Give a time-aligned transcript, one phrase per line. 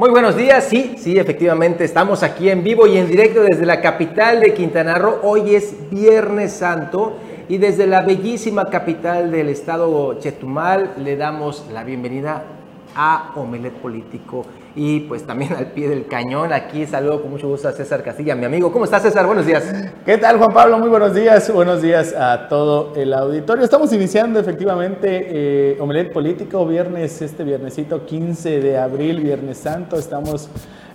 [0.00, 3.82] Muy buenos días, sí, sí, efectivamente estamos aquí en vivo y en directo desde la
[3.82, 5.18] capital de Quintana Roo.
[5.22, 7.18] Hoy es Viernes Santo
[7.50, 12.44] y desde la bellísima capital del estado Chetumal le damos la bienvenida
[12.96, 16.52] a Omelet Político y pues también al pie del cañón.
[16.52, 18.72] Aquí saludo con mucho gusto a César Castilla, mi amigo.
[18.72, 19.26] ¿Cómo estás, César?
[19.26, 19.64] Buenos días.
[20.04, 20.78] ¿Qué tal, Juan Pablo?
[20.78, 21.52] Muy buenos días.
[21.52, 23.64] Buenos días a todo el auditorio.
[23.64, 29.96] Estamos iniciando efectivamente eh, Omelet Político, viernes, este viernesito 15 de abril, Viernes Santo.
[29.96, 30.48] Estamos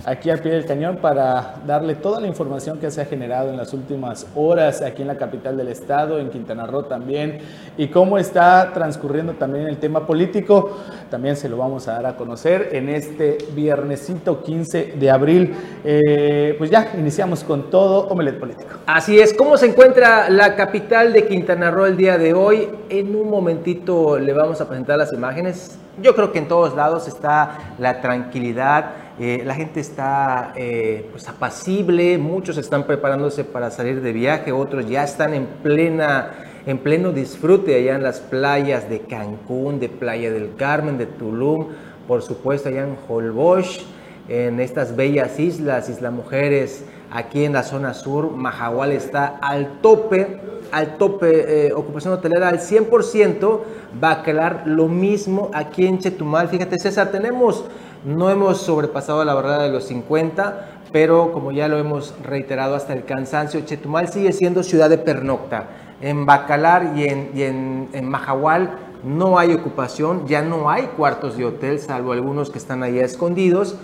[0.05, 3.57] aquí al pie del cañón para darle toda la información que se ha generado en
[3.57, 7.39] las últimas horas aquí en la capital del estado, en Quintana Roo también,
[7.75, 10.77] y cómo está transcurriendo también el tema político.
[11.09, 15.55] También se lo vamos a dar a conocer en este viernesito 15 de abril.
[15.83, 18.75] Eh, pues ya iniciamos con todo Omelet Político.
[18.85, 22.69] Así es, ¿cómo se encuentra la capital de Quintana Roo el día de hoy?
[22.89, 25.79] En un momentito le vamos a presentar las imágenes.
[26.01, 31.29] Yo creo que en todos lados está la tranquilidad eh, la gente está eh, pues
[31.29, 36.31] apacible, muchos están preparándose para salir de viaje, otros ya están en, plena,
[36.65, 41.67] en pleno disfrute allá en las playas de Cancún, de Playa del Carmen, de Tulum,
[42.09, 43.85] por supuesto allá en Holbox,
[44.27, 50.41] en estas bellas islas, Isla Mujeres, aquí en la zona sur, Mahahual está al tope,
[50.73, 53.61] al tope, eh, ocupación hotelera al 100%,
[54.03, 56.49] va a quedar lo mismo aquí en Chetumal.
[56.49, 57.63] Fíjate César, tenemos
[58.05, 62.93] no hemos sobrepasado la barrera de los 50, pero como ya lo hemos reiterado hasta
[62.93, 65.65] el cansancio, Chetumal sigue siendo ciudad de pernocta.
[66.01, 68.69] En Bacalar y en, en, Mahahual
[69.03, 73.75] no hay ocupación, ya no hay cuartos de hotel, salvo algunos que están ahí escondidos,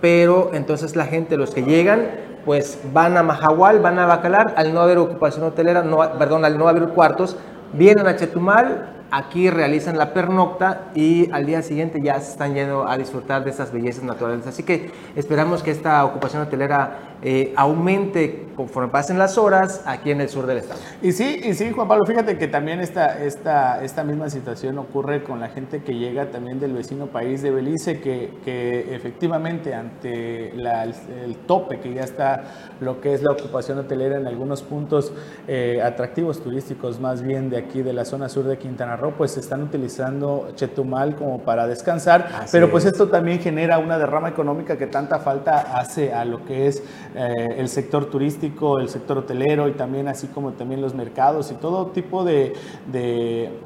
[0.00, 2.10] pero entonces la gente, los que llegan,
[2.44, 6.58] pues van a Mahahual, van a Bacalar, al no haber ocupación hotelera, no, perdón, al
[6.58, 7.36] no haber cuartos,
[7.72, 12.88] vienen a Chetumal, aquí realizan la pernocta y al día siguiente ya se están yendo
[12.88, 14.46] a disfrutar de esas bellezas naturales.
[14.46, 20.22] Así que esperamos que esta ocupación hotelera eh, aumente conforme pasen las horas aquí en
[20.22, 20.80] el sur del estado.
[21.02, 25.22] Y sí, y sí, Juan Pablo, fíjate que también esta, esta, esta misma situación ocurre
[25.22, 30.50] con la gente que llega también del vecino país de Belice, que, que efectivamente ante
[30.50, 32.44] el, tope que ya está
[32.80, 35.12] lo que es la ocupación hotelera en algunos puntos
[35.48, 39.36] eh, atractivos turísticos, más bien de aquí de la zona sur de Quintana Roo, pues
[39.38, 44.86] están utilizando Chetumal como para descansar, pero pues esto también genera una derrama económica que
[44.86, 46.82] tanta falta hace a lo que es
[47.14, 51.54] eh, el sector turístico, el sector hotelero y también así como también los mercados y
[51.54, 52.52] todo tipo de,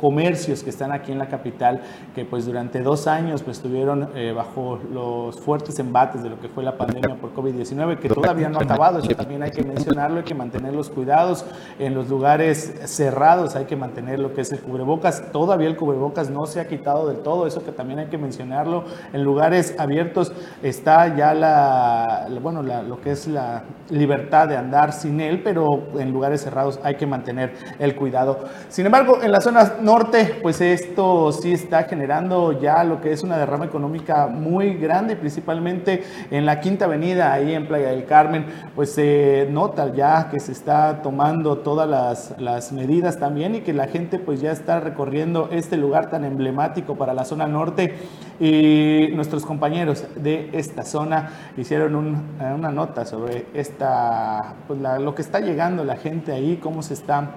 [0.01, 1.81] comercios que están aquí en la capital
[2.15, 6.49] que pues durante dos años pues estuvieron eh, bajo los fuertes embates de lo que
[6.49, 10.19] fue la pandemia por COVID-19 que todavía no ha acabado, eso también hay que mencionarlo,
[10.19, 11.45] hay que mantener los cuidados.
[11.79, 16.31] En los lugares cerrados, hay que mantener lo que es el cubrebocas, todavía el cubrebocas
[16.31, 20.33] no se ha quitado del todo, eso que también hay que mencionarlo, en lugares abiertos
[20.63, 26.13] está ya la, bueno, lo que es la libertad de andar sin él, pero en
[26.13, 28.45] lugares cerrados hay que mantener el cuidado.
[28.69, 33.23] Sin embargo, en la zona norte, pues esto sí está generando ya lo que es
[33.23, 38.47] una derrama económica muy grande, principalmente en la Quinta Avenida, ahí en Playa del Carmen,
[38.75, 43.73] pues se nota ya que se está tomando todas las, las medidas también y que
[43.73, 45.14] la gente pues ya está recorriendo
[45.51, 47.95] este lugar tan emblemático para la zona norte
[48.41, 55.41] y nuestros compañeros de esta zona hicieron una nota sobre esta, pues lo que está
[55.41, 57.31] llegando la gente ahí, cómo se está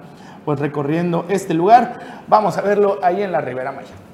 [0.44, 2.24] pues recorriendo este lugar.
[2.26, 4.07] Vamos a verlo ahí en la Ribera Maya.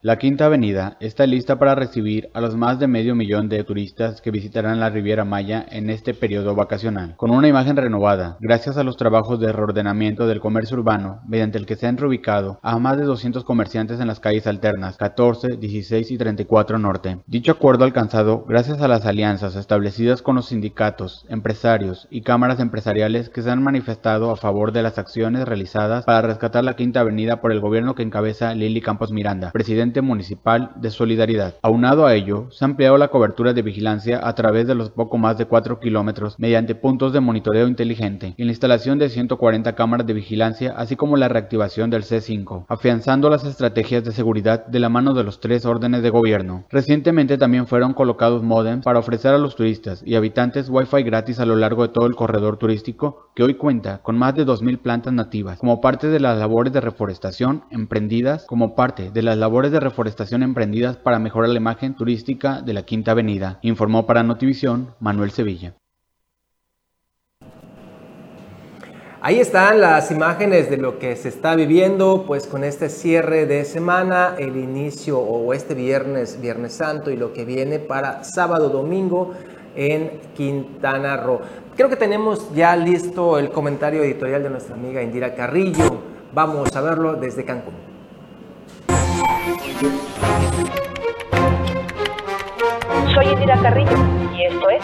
[0.00, 4.20] La Quinta Avenida está lista para recibir a los más de medio millón de turistas
[4.20, 8.84] que visitarán la Riviera Maya en este periodo vacacional, con una imagen renovada, gracias a
[8.84, 12.96] los trabajos de reordenamiento del comercio urbano, mediante el que se han reubicado a más
[12.96, 17.18] de 200 comerciantes en las calles alternas 14, 16 y 34 Norte.
[17.26, 23.30] Dicho acuerdo alcanzado gracias a las alianzas establecidas con los sindicatos, empresarios y cámaras empresariales
[23.30, 27.40] que se han manifestado a favor de las acciones realizadas para rescatar la Quinta Avenida
[27.40, 31.54] por el gobierno que encabeza Lili Campos Miranda, presidente municipal de Solidaridad.
[31.62, 35.18] Aunado a ello, se ha ampliado la cobertura de vigilancia a través de los poco
[35.18, 40.06] más de 4 kilómetros mediante puntos de monitoreo inteligente y la instalación de 140 cámaras
[40.06, 44.88] de vigilancia, así como la reactivación del C5, afianzando las estrategias de seguridad de la
[44.88, 46.64] mano de los tres órdenes de gobierno.
[46.70, 51.46] Recientemente también fueron colocados modems para ofrecer a los turistas y habitantes Wi-Fi gratis a
[51.46, 55.12] lo largo de todo el corredor turístico, que hoy cuenta con más de 2.000 plantas
[55.12, 59.77] nativas, como parte de las labores de reforestación emprendidas como parte de las labores de
[59.80, 65.30] reforestación emprendidas para mejorar la imagen turística de la Quinta Avenida, informó para Notivisión Manuel
[65.30, 65.74] Sevilla.
[69.20, 73.64] Ahí están las imágenes de lo que se está viviendo, pues con este cierre de
[73.64, 79.34] semana, el inicio o este viernes, Viernes Santo y lo que viene para sábado, domingo
[79.74, 81.40] en Quintana Roo.
[81.76, 85.98] Creo que tenemos ya listo el comentario editorial de nuestra amiga Indira Carrillo.
[86.32, 87.97] Vamos a verlo desde Cancún.
[93.14, 93.96] Soy Indira Carrillo
[94.36, 94.82] y esto es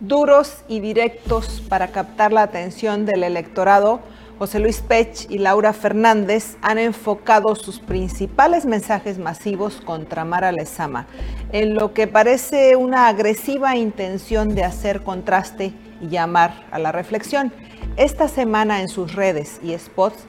[0.00, 4.00] duros y directos para captar la atención del electorado,
[4.40, 11.06] José Luis Pech y Laura Fernández han enfocado sus principales mensajes masivos contra Mara Lezama,
[11.52, 17.52] en lo que parece una agresiva intención de hacer contraste y llamar a la reflexión.
[17.98, 20.24] Esta semana en sus redes y spots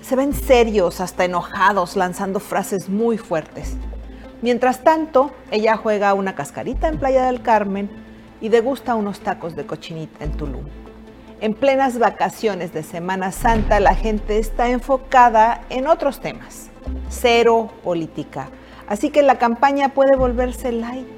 [0.00, 3.76] se ven serios, hasta enojados, lanzando frases muy fuertes.
[4.42, 7.90] Mientras tanto, ella juega una cascarita en Playa del Carmen
[8.40, 10.64] y degusta unos tacos de cochinita en Tulum.
[11.40, 16.70] En plenas vacaciones de Semana Santa la gente está enfocada en otros temas,
[17.08, 18.50] cero política,
[18.86, 21.08] así que la campaña puede volverse light,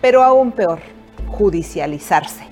[0.00, 0.80] pero aún peor,
[1.28, 2.50] judicializarse.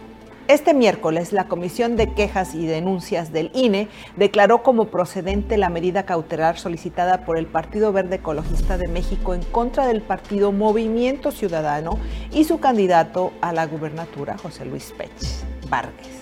[0.49, 6.07] Este miércoles, la Comisión de Quejas y Denuncias del INE declaró como procedente la medida
[6.07, 11.99] cautelar solicitada por el Partido Verde Ecologista de México en contra del partido Movimiento Ciudadano
[12.33, 15.11] y su candidato a la gubernatura, José Luis Pech
[15.69, 16.18] Vargas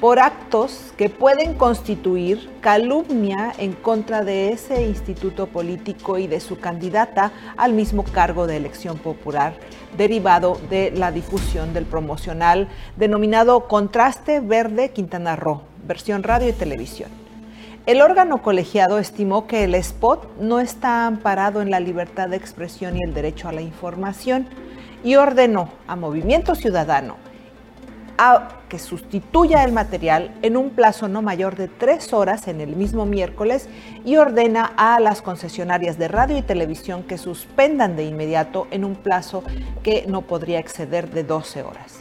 [0.00, 6.58] por actos que pueden constituir calumnia en contra de ese instituto político y de su
[6.58, 9.52] candidata al mismo cargo de elección popular,
[9.98, 17.10] derivado de la difusión del promocional denominado Contraste Verde Quintana Roo, versión radio y televisión.
[17.84, 22.96] El órgano colegiado estimó que el spot no está amparado en la libertad de expresión
[22.96, 24.46] y el derecho a la información
[25.04, 27.16] y ordenó a Movimiento Ciudadano
[28.68, 33.06] que sustituya el material en un plazo no mayor de tres horas en el mismo
[33.06, 33.68] miércoles
[34.04, 38.94] y ordena a las concesionarias de radio y televisión que suspendan de inmediato en un
[38.94, 39.42] plazo
[39.82, 42.00] que no podría exceder de 12 horas.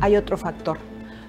[0.00, 0.78] Hay otro factor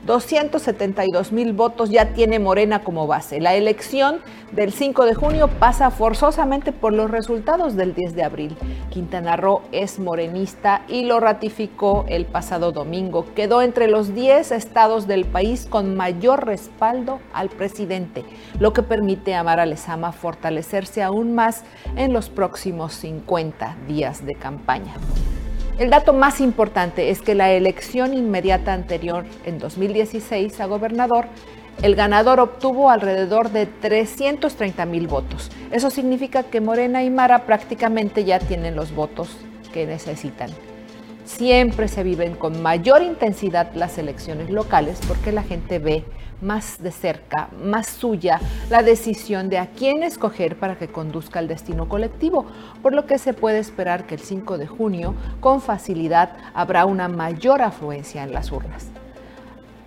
[0.05, 3.39] 272 mil votos ya tiene Morena como base.
[3.39, 4.19] La elección
[4.51, 8.57] del 5 de junio pasa forzosamente por los resultados del 10 de abril.
[8.89, 13.25] Quintana Roo es morenista y lo ratificó el pasado domingo.
[13.35, 18.25] Quedó entre los 10 estados del país con mayor respaldo al presidente,
[18.59, 21.63] lo que permite a Mara Lezama fortalecerse aún más
[21.95, 24.93] en los próximos 50 días de campaña.
[25.81, 31.25] El dato más importante es que la elección inmediata anterior, en 2016, a gobernador,
[31.81, 35.49] el ganador obtuvo alrededor de 330 mil votos.
[35.71, 39.35] Eso significa que Morena y Mara prácticamente ya tienen los votos
[39.73, 40.51] que necesitan.
[41.25, 46.05] Siempre se viven con mayor intensidad las elecciones locales porque la gente ve
[46.41, 48.39] más de cerca, más suya,
[48.69, 52.45] la decisión de a quién escoger para que conduzca el destino colectivo,
[52.81, 57.07] por lo que se puede esperar que el 5 de junio con facilidad habrá una
[57.07, 58.91] mayor afluencia en las urnas.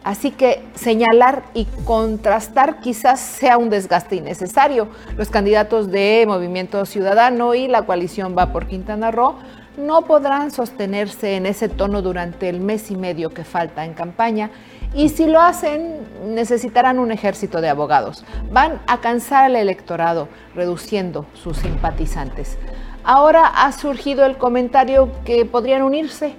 [0.04, 4.88] Así que señalar y contrastar quizás sea un desgaste innecesario.
[5.16, 9.36] Los candidatos de Movimiento Ciudadano y la coalición Va por Quintana Roo
[9.76, 14.50] no podrán sostenerse en ese tono durante el mes y medio que falta en campaña
[14.94, 18.24] y si lo hacen, necesitarán un ejército de abogados.
[18.52, 22.58] Van a cansar al electorado, reduciendo sus simpatizantes.
[23.02, 26.34] Ahora ha surgido el comentario que podrían unirse.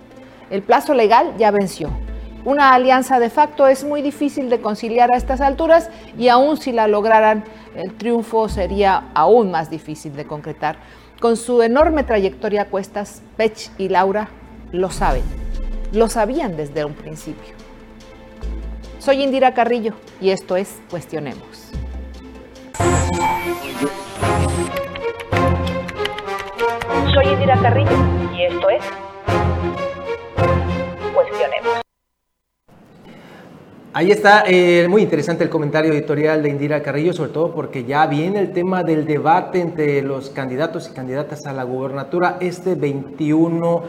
[0.50, 1.90] El plazo legal ya venció.
[2.46, 6.72] Una alianza de facto es muy difícil de conciliar a estas alturas y aún si
[6.72, 7.44] la lograran,
[7.76, 10.78] el triunfo sería aún más difícil de concretar.
[11.20, 14.28] Con su enorme trayectoria a cuestas, Pech y Laura
[14.72, 15.24] lo saben.
[15.94, 17.56] Lo sabían desde un principio.
[19.00, 21.72] Soy Indira Carrillo y esto es Cuestionemos.
[27.14, 27.98] Soy Indira Carrillo
[28.36, 28.84] y esto es
[33.98, 38.06] Ahí está, eh, muy interesante el comentario editorial de Indira Carrillo, sobre todo porque ya
[38.08, 43.84] viene el tema del debate entre los candidatos y candidatas a la gubernatura este 21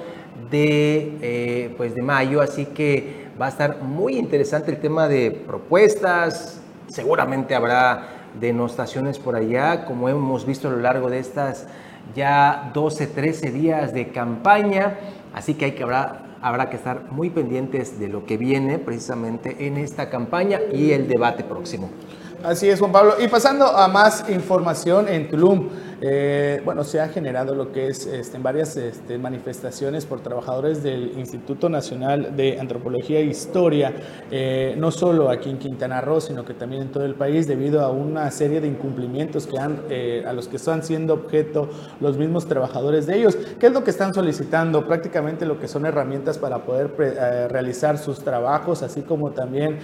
[0.48, 5.30] de, eh, pues de mayo, así que Va a estar muy interesante el tema de
[5.30, 6.58] propuestas.
[6.88, 8.08] Seguramente habrá
[8.40, 11.66] denostaciones por allá, como hemos visto a lo largo de estas
[12.14, 14.94] ya 12, 13 días de campaña.
[15.34, 19.66] Así que, hay que habrá, habrá que estar muy pendientes de lo que viene precisamente
[19.66, 21.90] en esta campaña y el debate próximo.
[22.44, 23.14] Así es, Juan Pablo.
[23.18, 25.68] Y pasando a más información en Tulum.
[26.00, 31.18] Eh, bueno, se ha generado lo que es este, varias este, manifestaciones por trabajadores del
[31.18, 33.94] Instituto Nacional de Antropología e Historia,
[34.30, 37.80] eh, no solo aquí en Quintana Roo, sino que también en todo el país, debido
[37.80, 41.68] a una serie de incumplimientos que han, eh, a los que están siendo objeto
[42.00, 43.38] los mismos trabajadores de ellos.
[43.58, 44.86] ¿Qué es lo que están solicitando?
[44.86, 46.90] Prácticamente lo que son herramientas para poder
[47.50, 49.78] realizar sus trabajos, así como también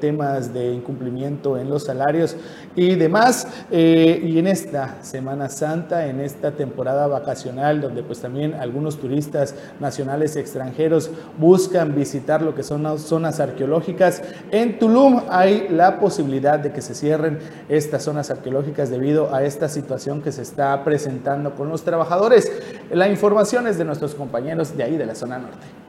[0.00, 2.36] temas de incumplimiento en los salarios
[2.74, 3.46] y demás.
[3.70, 10.36] y en esta Semana Santa, en esta temporada vacacional, donde pues también algunos turistas nacionales
[10.36, 14.22] y extranjeros buscan visitar lo que son zonas arqueológicas.
[14.50, 19.68] En Tulum hay la posibilidad de que se cierren estas zonas arqueológicas debido a esta
[19.68, 22.50] situación que se está presentando con los trabajadores.
[22.90, 25.83] La información es de nuestros compañeros de ahí de la zona norte.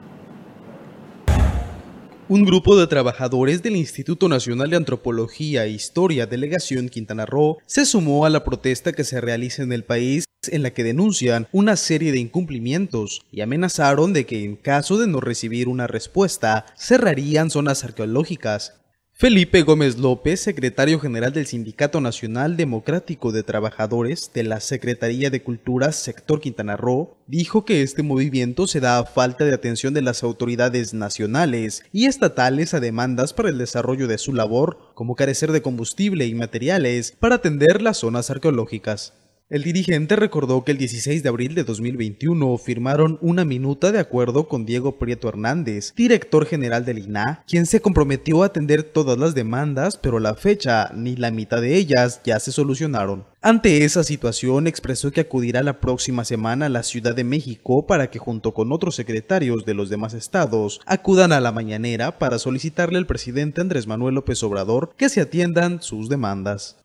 [2.27, 7.85] Un grupo de trabajadores del Instituto Nacional de Antropología e Historia Delegación Quintana Roo se
[7.85, 11.75] sumó a la protesta que se realiza en el país en la que denuncian una
[11.75, 17.51] serie de incumplimientos y amenazaron de que en caso de no recibir una respuesta cerrarían
[17.51, 18.73] zonas arqueológicas
[19.17, 25.41] Felipe Gómez López, secretario general del Sindicato Nacional Democrático de Trabajadores de la Secretaría de
[25.41, 30.01] Cultura Sector Quintana Roo, dijo que este movimiento se da a falta de atención de
[30.01, 35.53] las autoridades nacionales y estatales a demandas para el desarrollo de su labor, como carecer
[35.53, 39.13] de combustible y materiales para atender las zonas arqueológicas.
[39.47, 44.47] El dirigente recordó que el 16 de abril de 2021 firmaron una minuta de acuerdo
[44.47, 49.35] con Diego Prieto Hernández, director general del INA, quien se comprometió a atender todas las
[49.35, 53.27] demandas, pero la fecha ni la mitad de ellas ya se solucionaron.
[53.39, 58.09] Ante esa situación expresó que acudirá la próxima semana a la Ciudad de México para
[58.09, 62.97] que junto con otros secretarios de los demás estados acudan a la mañanera para solicitarle
[62.97, 66.77] al presidente Andrés Manuel López Obrador que se atiendan sus demandas.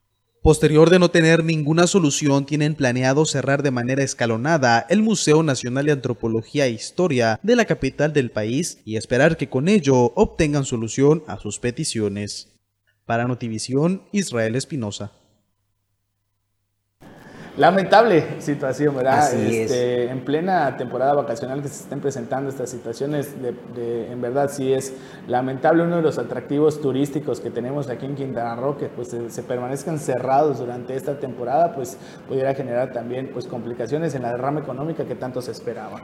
[0.43, 5.85] Posterior de no tener ninguna solución, tienen planeado cerrar de manera escalonada el Museo Nacional
[5.85, 10.65] de Antropología e Historia de la capital del país y esperar que con ello obtengan
[10.65, 12.55] solución a sus peticiones.
[13.05, 15.13] Para Notivisión, Israel Espinosa.
[17.61, 19.35] Lamentable situación, ¿verdad?
[19.35, 24.73] Este, en plena temporada vacacional que se estén presentando estas situaciones, de, en verdad sí
[24.73, 24.95] es
[25.29, 29.43] lamentable uno de los atractivos turísticos que tenemos aquí en Quintana Roo, que pues se,
[29.43, 35.05] permanezcan cerrados durante esta temporada, pues pudiera generar también pues complicaciones en la derrama económica
[35.05, 36.01] que tanto se esperaba.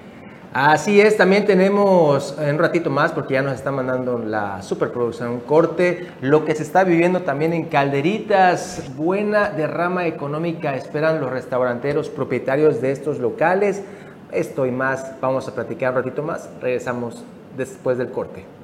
[0.59, 5.41] Así es, también tenemos en un ratito más, porque ya nos está mandando la superproducción
[5.41, 12.09] corte, lo que se está viviendo también en Calderitas, buena derrama económica esperan los restauranteros
[12.09, 13.83] propietarios de estos locales.
[14.33, 17.23] Esto y más, vamos a platicar un ratito más, regresamos
[17.59, 18.56] después del corte.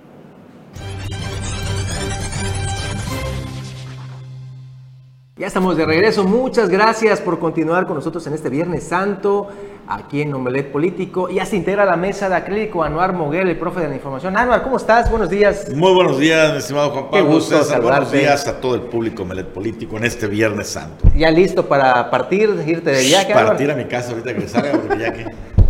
[5.38, 6.24] Ya estamos de regreso.
[6.24, 9.48] Muchas gracias por continuar con nosotros en este Viernes Santo,
[9.88, 11.30] aquí en Omelet Político.
[11.30, 14.36] Ya se integra la mesa de acrílico Anuar Moguel, el profe de la información.
[14.36, 15.10] Anuar, ¿cómo estás?
[15.10, 15.74] Buenos días.
[15.74, 17.16] Muy buenos días, mi estimado Juan Pablo.
[17.16, 17.80] Qué gusto César.
[17.80, 21.06] Buenos días a todo el público Omelet Político en este Viernes Santo.
[21.16, 23.32] ¿Ya listo para partir, irte de viaje?
[23.32, 25.24] Partir a mi casa ahorita que salga, porque ya que...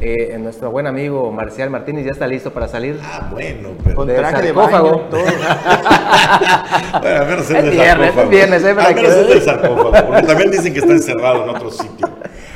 [0.04, 2.98] Eh, nuestro buen amigo Marcial Martínez ya está listo para salir.
[3.04, 3.94] Ah, bueno, pero.
[3.94, 5.00] Con traje de sarcófago.
[5.02, 5.20] todo.
[7.00, 10.72] bueno, al menos es, viernes, es viernes, es Al menos es sarcófago, porque también dicen
[10.72, 12.08] que está encerrado en otro sitio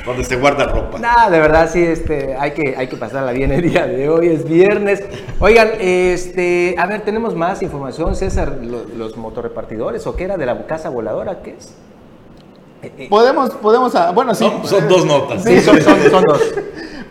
[0.05, 0.99] donde se guarda ropa.
[0.99, 4.27] Nada, de verdad sí, este, hay que, hay que pasarla bien el día de hoy,
[4.27, 5.03] es viernes.
[5.39, 10.67] Oigan, este, a ver, tenemos más información, César, los, motorrepartidores, o qué era de la
[10.67, 11.73] casa voladora, ¿qué es?
[12.83, 13.07] Eh, eh.
[13.09, 14.51] Podemos, podemos, ah, bueno, sí.
[14.63, 15.43] son dos notas.
[15.43, 16.41] Sí, son, son, son dos.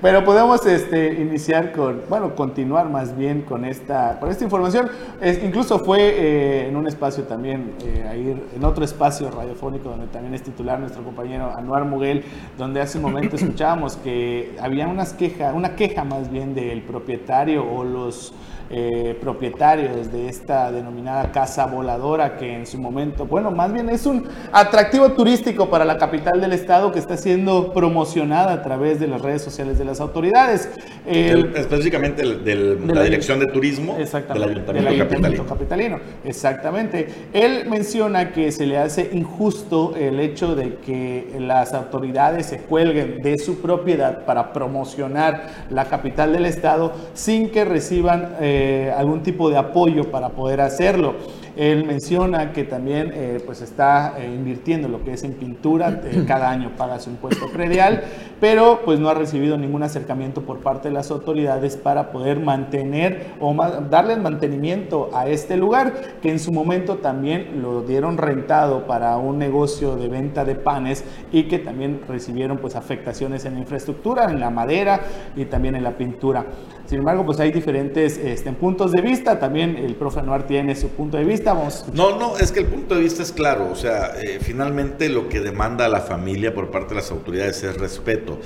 [0.03, 4.91] Pero podemos este, iniciar con, bueno, continuar más bien con esta, con esta información.
[5.21, 10.07] Es, incluso fue eh, en un espacio también, eh, ahí, en otro espacio radiofónico donde
[10.09, 12.25] también es titular nuestro compañero Anuar Muguel,
[12.59, 17.65] donde hace un momento escuchábamos que había unas quejas, una queja más bien del propietario
[17.69, 18.33] o los
[18.69, 24.07] eh, propietarios de esta denominada casa voladora que en su momento, bueno, más bien es
[24.07, 29.07] un atractivo turístico para la capital del estado que está siendo promocionada a través de
[29.07, 30.69] las redes sociales de las autoridades.
[31.07, 32.55] específicamente de
[32.93, 36.01] la, Dirección de Turismo del Ayuntamiento, capitalino.
[36.25, 37.07] Exactamente.
[37.33, 43.23] Él menciona que se le hace injusto el hecho de que las autoridades se cuelguen
[43.23, 48.35] de su propiedad para promocionar la capital del estado sin que reciban...
[48.41, 48.56] Eh,
[48.97, 51.15] algún tipo de apoyo para poder hacerlo.
[51.57, 56.25] Él menciona que también eh, pues está eh, invirtiendo lo que es en pintura, eh,
[56.29, 58.05] cada año paga su impuesto predial,
[58.41, 63.29] pero pues no ha recibido ningún acercamiento por parte de las autoridades para poder mantener
[63.41, 63.55] o
[63.89, 69.39] darle mantenimiento a este lugar, que en su momento también lo dieron rentado para un
[69.39, 74.41] negocio de venta de panes y que también recibieron pues afectaciones en la infraestructura, en
[74.41, 75.01] la madera
[75.35, 76.45] y también en la pintura.
[76.87, 80.89] Sin embargo, pues hay diferentes este, puntos de vista, también el profe Anuar tiene su
[80.91, 81.53] punto de vista.
[81.53, 85.09] Vamos no, no, es que el punto de vista es claro, o sea, eh, finalmente
[85.09, 88.39] lo que demanda la familia por parte de las autoridades es respeto.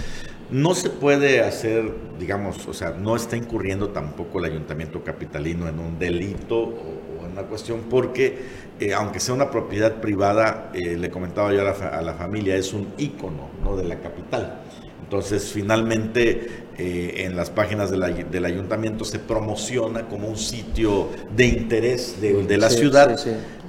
[0.50, 5.78] No se puede hacer, digamos, o sea, no está incurriendo tampoco el ayuntamiento capitalino en
[5.78, 8.38] un delito o, en una cuestión porque,
[8.80, 12.56] eh, aunque sea una propiedad privada, eh, le comentaba yo a la, a la, familia,
[12.56, 13.76] es un ícono ¿no?
[13.76, 14.62] de la capital.
[15.10, 16.46] Entonces, finalmente,
[16.78, 22.70] eh, en las páginas del ayuntamiento se promociona como un sitio de interés de, la
[22.70, 23.18] ciudad,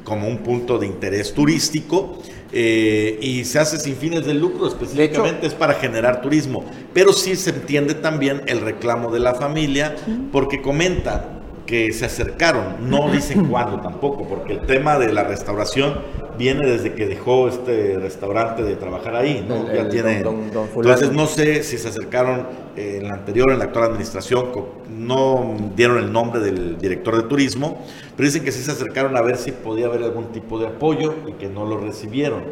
[0.03, 2.19] como un punto de interés turístico.
[2.53, 6.63] Eh, y se hace sin fines de lucro, específicamente es para generar turismo.
[6.93, 9.95] Pero sí se entiende también el reclamo de la familia,
[10.31, 16.01] porque comenta que se acercaron, no dicen cuándo tampoco, porque el tema de la restauración
[16.37, 19.71] viene desde que dejó este restaurante de trabajar ahí, ¿no?
[19.73, 20.19] ya tiene.
[20.19, 24.47] entonces no sé si se acercaron en la anterior, en la actual administración,
[24.89, 27.85] no dieron el nombre del director de turismo,
[28.15, 31.15] pero dicen que sí se acercaron a ver si podía haber algún tipo de apoyo
[31.27, 32.43] y que no lo recibieron.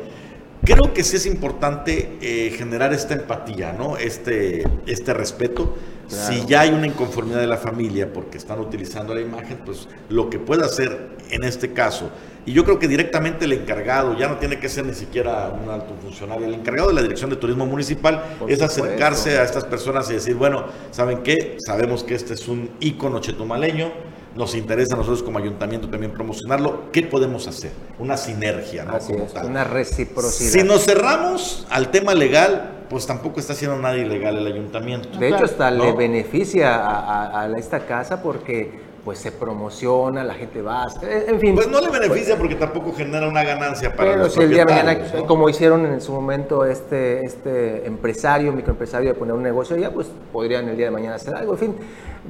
[0.64, 3.96] Creo que sí es importante eh, generar esta empatía, ¿no?
[3.96, 5.76] Este, este respeto
[6.10, 10.30] si ya hay una inconformidad de la familia porque están utilizando la imagen, pues lo
[10.30, 12.10] que puede hacer en este caso,
[12.50, 15.70] y yo creo que directamente el encargado, ya no tiene que ser ni siquiera un
[15.70, 20.10] alto funcionario, el encargado de la Dirección de Turismo Municipal es acercarse a estas personas
[20.10, 21.58] y decir, bueno, ¿saben qué?
[21.64, 23.92] Sabemos que este es un ícono chetumaleño,
[24.36, 26.92] nos interesa a nosotros como ayuntamiento también promocionarlo.
[26.92, 27.70] ¿Qué podemos hacer?
[28.00, 28.98] Una sinergia, ¿no?
[29.46, 30.50] Una reciprocidad.
[30.50, 35.20] Si nos cerramos al tema legal, pues tampoco está haciendo nada ilegal el ayuntamiento.
[35.20, 40.88] De hecho, hasta le beneficia a, esta casa porque pues se promociona, la gente va,
[41.02, 41.56] en fin.
[41.56, 44.74] Pues no le beneficia porque tampoco genera una ganancia para Pero si el día de
[44.74, 49.92] mañana, como hicieron en su momento este, este empresario, microempresario de poner un negocio ya,
[49.92, 51.54] pues podrían el día de mañana hacer algo.
[51.54, 51.76] En fin,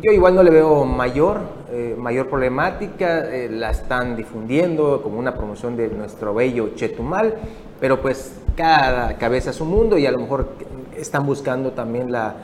[0.01, 1.39] yo igual no le veo mayor,
[1.71, 7.35] eh, mayor problemática, eh, la están difundiendo como una promoción de nuestro bello Chetumal,
[7.79, 10.50] pero pues cada cabeza es un mundo y a lo mejor
[10.96, 12.35] están buscando también la,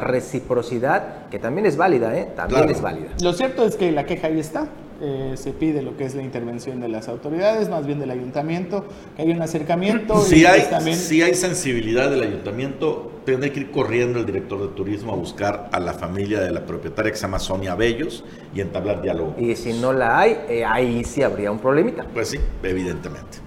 [0.00, 2.28] reciprocidad, que también es válida, ¿eh?
[2.34, 3.08] También es válida.
[3.22, 4.68] Lo cierto es que la queja ahí está.
[5.00, 8.84] Eh, se pide lo que es la intervención de las autoridades, más bien del ayuntamiento,
[9.14, 10.20] que haya un acercamiento.
[10.22, 10.96] Si, hay, también...
[10.96, 15.68] si hay sensibilidad del ayuntamiento, tendrá que ir corriendo el director de turismo a buscar
[15.70, 19.36] a la familia de la propietaria que se llama Sonia Bellos y entablar diálogo.
[19.38, 22.04] Y si no la hay, eh, ahí sí habría un problemita.
[22.12, 23.38] Pues sí, evidentemente.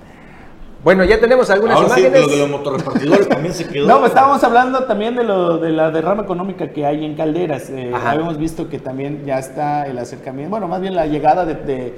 [0.84, 3.88] Bueno, ya tenemos algunas Ahora Sí, lo de los motorrepartidores también se quedó.
[3.92, 7.70] No, pues estábamos hablando también de, lo, de la derrama económica que hay en Calderas.
[7.70, 11.56] Eh, habíamos visto que también ya está el acercamiento, bueno, más bien la llegada de,
[11.56, 11.96] de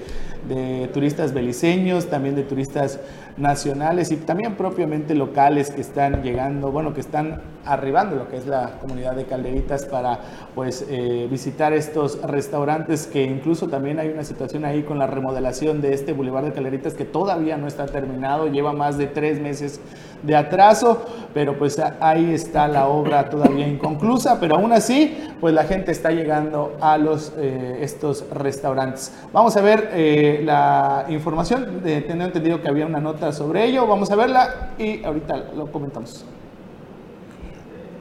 [0.94, 3.00] turistas beliceños, también de turistas
[3.38, 8.46] nacionales y también propiamente locales que están llegando, bueno, que están arribando lo que es
[8.46, 10.20] la comunidad de Calderitas para
[10.54, 15.82] pues eh, visitar estos restaurantes que incluso también hay una situación ahí con la remodelación
[15.82, 19.80] de este Boulevard de Calderitas que todavía no está terminado, lleva más de tres meses
[20.24, 25.64] de atraso, pero pues ahí está la obra todavía inconclusa, pero aún así pues la
[25.64, 29.12] gente está llegando a los eh, estos restaurantes.
[29.34, 33.86] Vamos a ver eh, la información, de, tengo entendido que había una nota sobre ello,
[33.86, 36.26] vamos a verla y ahorita lo comentamos.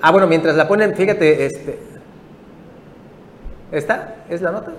[0.01, 1.79] Ah, bueno, mientras la ponen, fíjate, este.
[3.71, 4.17] ¿Esta?
[4.29, 4.73] ¿Es la nota?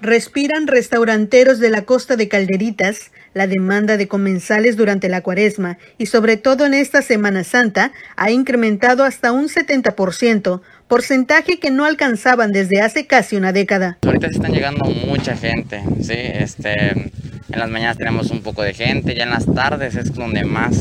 [0.00, 6.06] Respiran restauranteros de la costa de Calderitas la demanda de comensales durante la cuaresma y
[6.06, 12.52] sobre todo en esta Semana Santa ha incrementado hasta un 70%, porcentaje que no alcanzaban
[12.52, 13.98] desde hace casi una década.
[14.04, 18.74] Ahorita se están llegando mucha gente, sí, este, en las mañanas tenemos un poco de
[18.74, 20.76] gente, ya en las tardes es donde más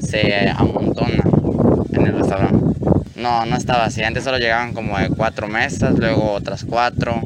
[0.00, 1.22] se amontona
[1.92, 2.80] en el restaurante.
[3.16, 7.22] No, no estaba así, antes solo llegaban como de cuatro mesas, luego otras cuatro,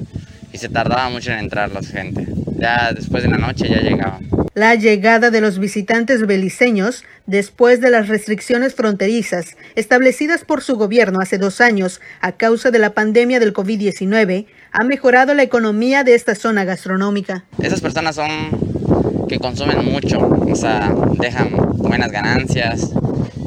[0.53, 2.27] y se tardaba mucho en entrar la gente.
[2.59, 4.29] Ya después de la noche ya llegaban.
[4.57, 11.21] La llegada de los visitantes beliceños después de las restricciones fronterizas establecidas por su gobierno
[11.21, 16.15] hace dos años a causa de la pandemia del COVID-19 ha mejorado la economía de
[16.15, 17.45] esta zona gastronómica.
[17.63, 20.91] Esas personas son que consumen mucho, o sea,
[21.21, 22.93] dejan buenas ganancias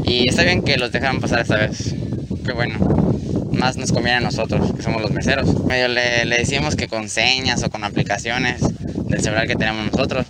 [0.03, 1.95] y está bien que los dejan pasar esta vez.
[2.45, 2.77] Qué bueno
[3.51, 5.65] más nos conviene a nosotros, que somos los meseros.
[5.65, 8.61] Medio le, le decimos que con señas o con aplicaciones
[9.07, 10.27] del celular que tenemos nosotros.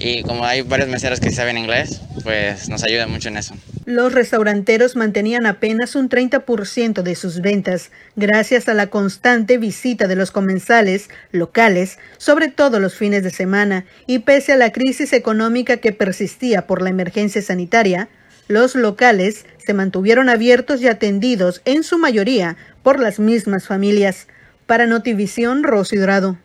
[0.00, 3.54] Y como hay varios meseros que saben inglés, pues nos ayuda mucho en eso.
[3.84, 10.14] Los restauranteros mantenían apenas un 30% de sus ventas gracias a la constante visita de
[10.14, 15.78] los comensales locales, sobre todo los fines de semana, y pese a la crisis económica
[15.78, 18.08] que persistía por la emergencia sanitaria,
[18.46, 24.26] los locales se mantuvieron abiertos y atendidos en su mayoría por las mismas familias.
[24.66, 26.36] Para Notivisión, Rosy Dorado.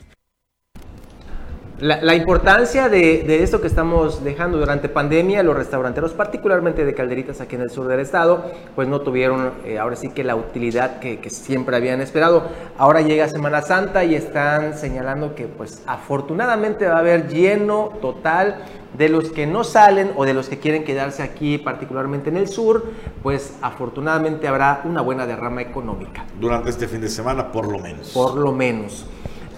[1.83, 7.55] La, importancia de, esto que estamos dejando durante pandemia, los restauranteros, particularmente de calderitas aquí
[7.55, 11.19] en el sur del estado, pues no tuvieron eh, ahora sí que la utilidad que,
[11.29, 12.47] siempre habían esperado.
[12.77, 18.63] Ahora llega Semana Santa y están señalando que pues afortunadamente va a haber lleno total
[18.97, 22.47] de los que no salen o de los que quieren quedarse aquí, particularmente en el
[22.47, 22.85] sur,
[23.21, 26.25] pues afortunadamente habrá una buena derrama económica.
[26.39, 28.11] Durante este fin de semana, por lo menos.
[28.11, 29.05] Por lo menos.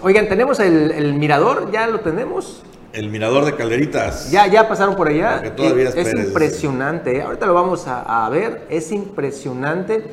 [0.06, 2.62] Oigan, tenemos el, mirador, ya lo tenemos.
[2.92, 4.30] El mirador de Calderitas.
[4.30, 5.42] Ya, ya pasaron por allá.
[5.56, 7.16] todavía es, impresionante.
[7.16, 7.22] ¿eh?
[7.22, 8.68] Ahorita lo vamos a, ver.
[8.70, 10.04] Es impresionante.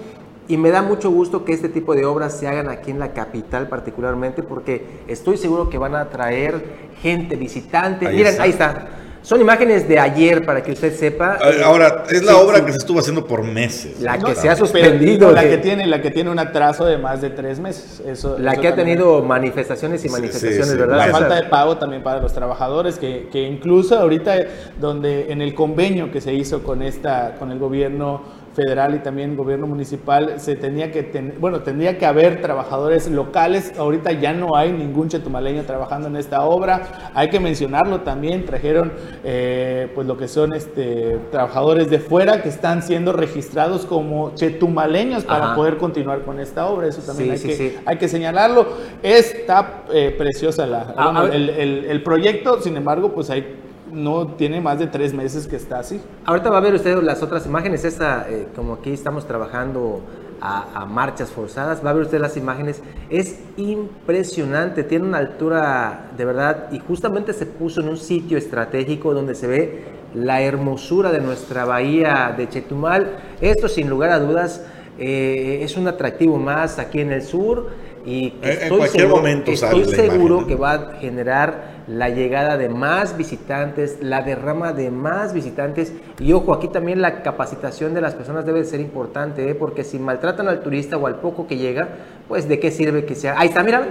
[0.47, 3.13] Y me da mucho gusto que este tipo de obras se hagan aquí en la
[3.13, 8.09] capital particularmente porque estoy seguro que van a atraer gente visitante.
[8.09, 8.87] Miren, ahí está.
[9.23, 11.39] Son imágenes de ayer para que usted sepa.
[11.63, 14.01] Ahora, es la obra que se estuvo haciendo por meses.
[14.01, 15.31] La que se ha suspendido.
[15.31, 18.03] La que, tiene, la que tiene un atraso de más de tres meses.
[18.05, 20.97] Eso, la que ha tenido manifestaciones y manifestaciones, ¿verdad?
[20.97, 24.35] La falta de pago también para los trabajadores, que, que incluso ahorita
[24.79, 29.35] donde en el convenio que se hizo con, esta, con el gobierno federal y también
[29.35, 33.73] gobierno municipal se tenía que bueno, tendría que haber trabajadores locales.
[33.77, 37.11] Ahorita ya no hay ningún chetumaleño trabajando en esta obra.
[37.13, 38.45] Hay que mencionarlo también.
[38.45, 44.33] Trajeron eh, pues lo que son este trabajadores de fuera que están siendo registrados como
[44.35, 46.87] chetumaleños para poder continuar con esta obra.
[46.87, 48.67] Eso también hay, que, hay que señalarlo.
[49.01, 53.45] Está eh, preciosa la, ah, el, el proyecto, sin embargo, pues hay
[53.93, 56.01] no tiene más de tres meses que está así.
[56.25, 60.01] Ahorita va a ver usted las otras imágenes, esta, eh, como aquí estamos trabajando
[60.41, 66.25] a, marchas forzadas, va a ver usted las imágenes, es impresionante, tiene una altura de
[66.25, 71.21] verdad y justamente se puso en un sitio estratégico donde se ve la hermosura de
[71.21, 73.19] nuestra bahía de Chetumal.
[73.39, 74.65] Esto sin lugar a dudas
[74.99, 77.69] eh, es un atractivo más aquí en el sur
[78.05, 83.17] y en cualquier seguro, momento estoy seguro que va a generar la llegada de más
[83.17, 88.45] visitantes, la derrama de más visitantes y ojo, aquí también la capacitación de las personas
[88.45, 89.55] debe ser importante, ¿eh?
[89.55, 91.89] porque si maltratan al turista o al poco que llega,
[92.27, 93.39] pues de qué sirve que sea.
[93.39, 93.87] Ahí está, mira,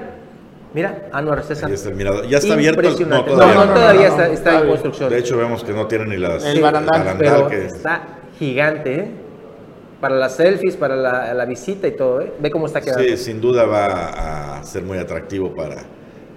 [0.75, 1.69] mira, ah no, César.
[1.69, 2.27] Ahí está el mirador.
[2.29, 2.83] ¿Ya está abierto?
[3.07, 5.11] No, todavía, no, todavía está, en construcción.
[5.11, 6.45] De hecho, vemos que no tiene ni las...
[6.45, 8.03] El barandal, pero está
[8.39, 9.22] gigante, ¿eh?
[10.03, 12.21] Para las selfies, para la, visita y todo.
[12.23, 12.33] ¿eh?
[12.41, 13.05] Ve cómo está quedando.
[13.05, 15.77] Sí, sin duda va a ser muy atractivo para,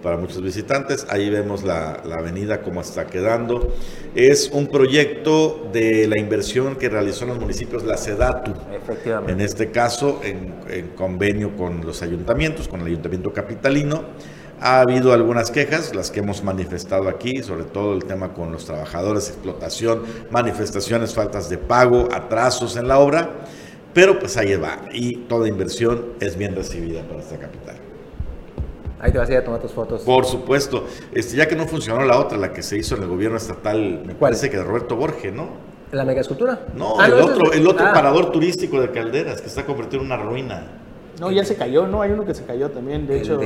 [0.03, 1.07] para muchos visitantes.
[1.09, 3.73] Ahí vemos la, avenida cómo está quedando.
[4.13, 8.53] Es un proyecto de la inversión que realizó en los municipios la SEDATU.
[8.71, 9.33] Efectivamente.
[9.33, 14.03] En este caso, en, en convenio con los ayuntamientos, con el ayuntamiento capitalino.
[14.61, 18.65] Ha habido algunas quejas, las que hemos manifestado aquí, sobre todo el tema con los
[18.65, 23.29] trabajadores, explotación, manifestaciones, faltas de pago, atrasos en la obra,
[23.93, 27.75] pero pues ahí va y toda inversión es bien recibida para esta capital.
[28.99, 30.01] Ahí te vas a ir a tomar tus fotos.
[30.01, 30.85] Por supuesto.
[31.13, 34.03] Este, ya que no funcionó la otra, la que se hizo en el gobierno estatal,
[34.05, 35.49] me parece que de Roberto Borges, ¿no?
[35.91, 36.67] ¿La megaescultura?
[36.75, 37.93] No, ah, el, otro, el otro ah.
[37.93, 40.84] parador turístico de Calderas, que está convertido en una ruina.
[41.19, 42.01] No, ya se cayó, ¿no?
[42.01, 43.39] Hay uno que se cayó también, de hecho.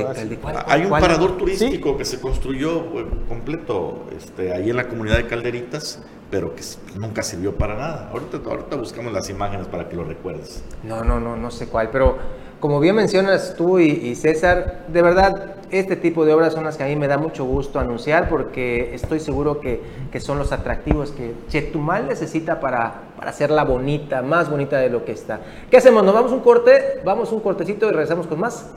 [0.66, 5.26] hay un parador turístico que se construyó eh, completo este, ahí en la comunidad de
[5.26, 6.62] Calderitas, pero que
[6.96, 8.10] nunca sirvió para nada.
[8.12, 10.62] Ahorita, ahorita buscamos las imágenes para que lo recuerdes.
[10.82, 12.16] No, no, no, no sé cuál, pero
[12.60, 16.84] como bien mencionas tú y, César, de verdad, este tipo de obras son las que
[16.84, 19.80] a mí me da mucho gusto anunciar porque estoy seguro que,
[20.20, 25.12] son los atractivos que Chetumal necesita para, para hacerla bonita, más bonita de lo que
[25.12, 25.40] está.
[25.70, 26.02] ¿Qué hacemos?
[26.02, 27.02] ¿Nos vamos un corte?
[27.04, 28.70] Vamos un cortecito y regresamos con más.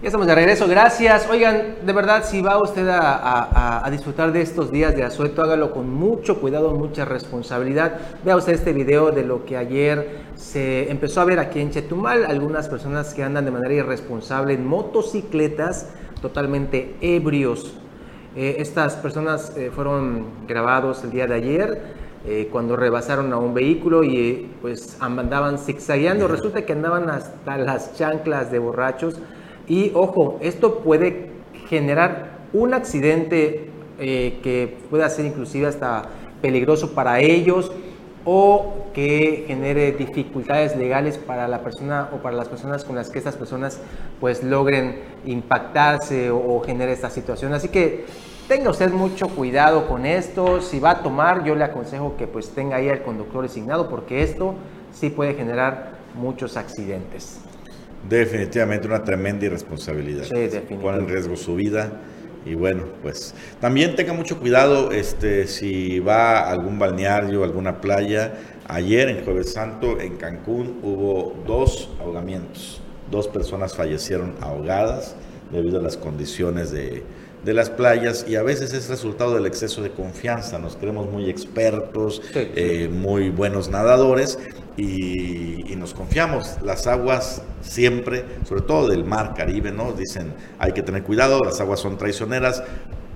[0.00, 1.28] Ya estamos de regreso, gracias.
[1.30, 5.90] Oigan, de verdad, si va usted a, disfrutar de estos días de asueto, hágalo con
[5.90, 8.00] mucho cuidado, mucha responsabilidad.
[8.24, 12.24] Vea usted este video de lo que ayer se empezó a ver aquí en Chetumal,
[12.24, 15.90] algunas personas que andan de manera irresponsable en motocicletas,
[16.22, 17.83] totalmente ebrios.
[18.36, 22.04] Eh, estas personas eh, fueron grabados el día de ayer.
[22.26, 27.94] Eh, cuando rebasaron a un vehículo y pues andaban zigzagueando, resulta que andaban hasta las
[27.96, 29.20] chanclas de borrachos,
[29.68, 31.30] y ojo, esto puede
[31.68, 36.06] generar un accidente que pueda ser inclusive hasta
[36.40, 37.70] peligroso para ellos.
[38.26, 43.18] o que genere dificultades legales para la persona o para las personas con las que
[43.18, 43.80] estas personas
[44.18, 47.52] pues logren impactarse o, o genere esta situación.
[47.52, 48.06] Así que
[48.48, 50.60] tenga usted mucho cuidado con esto.
[50.60, 54.22] Si va a tomar, yo le aconsejo que pues tenga ahí el conductor designado porque
[54.22, 54.54] esto
[54.92, 57.40] sí puede generar muchos accidentes.
[58.08, 60.24] Definitivamente una tremenda irresponsabilidad.
[60.24, 60.82] Sí, definitivamente.
[60.82, 61.92] Pone en riesgo su vida.
[62.46, 68.34] Y bueno, pues también tenga mucho cuidado este, si va a algún balneario, alguna playa.
[68.68, 72.82] Ayer en Jueves Santo en Cancún hubo dos ahogamientos.
[73.10, 75.16] Dos personas fallecieron ahogadas
[75.50, 77.02] debido a las condiciones de,
[77.44, 80.58] de las playas y a veces es resultado del exceso de confianza.
[80.58, 84.38] Nos creemos muy expertos, Sí, eh, muy buenos nadadores
[84.76, 86.58] y, y nos confiamos.
[86.62, 89.92] Las aguas siempre, sobre todo del mar Caribe, ¿no?
[89.92, 92.62] Dicen hay que tener cuidado, las aguas son traicioneras.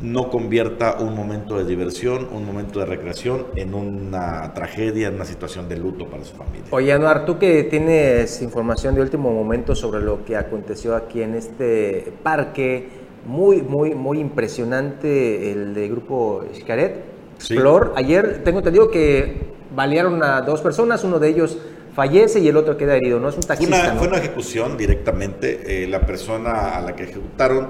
[0.01, 5.25] No convierta un momento de diversión, un momento de recreación en una tragedia, en una
[5.25, 6.67] situación de luto para su familia.
[6.71, 11.35] Oye, Anuar, tú que tienes información de último momento sobre lo que aconteció aquí en
[11.35, 12.89] este parque,
[13.29, 17.05] muy, muy, muy impresionante, el de grupo Xcaret,
[17.39, 17.55] Sí.
[17.55, 17.93] Explor.
[17.95, 21.57] Ayer tengo entendido que balearon a dos personas, uno de ellos
[21.95, 23.29] fallece y el otro queda herido, ¿no?
[23.29, 23.99] Es un Fue taxista, una, ¿no?
[24.01, 25.85] fue una ejecución directamente.
[25.85, 27.69] eh, la persona a la que ejecutaron,